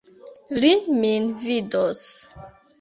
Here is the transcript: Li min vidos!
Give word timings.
Li 0.63 0.71
min 1.05 1.29
vidos! 1.45 2.05